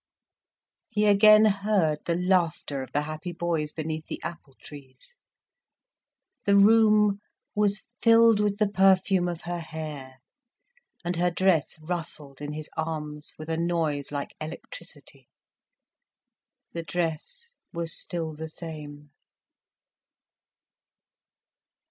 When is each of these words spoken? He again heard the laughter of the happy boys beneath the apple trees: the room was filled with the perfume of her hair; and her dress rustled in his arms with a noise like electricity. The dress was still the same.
He 0.89 1.05
again 1.05 1.45
heard 1.45 1.99
the 2.07 2.15
laughter 2.15 2.81
of 2.81 2.91
the 2.91 3.03
happy 3.03 3.31
boys 3.33 3.71
beneath 3.71 4.07
the 4.07 4.19
apple 4.23 4.55
trees: 4.63 5.15
the 6.43 6.55
room 6.55 7.19
was 7.53 7.85
filled 8.01 8.39
with 8.39 8.57
the 8.57 8.67
perfume 8.67 9.27
of 9.27 9.41
her 9.41 9.59
hair; 9.59 10.17
and 11.05 11.17
her 11.17 11.29
dress 11.29 11.79
rustled 11.79 12.41
in 12.41 12.53
his 12.53 12.67
arms 12.75 13.35
with 13.37 13.47
a 13.47 13.57
noise 13.57 14.11
like 14.11 14.33
electricity. 14.41 15.27
The 16.73 16.81
dress 16.81 17.59
was 17.71 17.93
still 17.93 18.33
the 18.33 18.49
same. 18.49 19.11